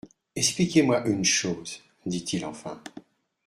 —«Expliquez-moi 0.35 1.05
une 1.07 1.23
chose,» 1.23 1.83
dit-il 2.07 2.43
enfin. 2.45 2.81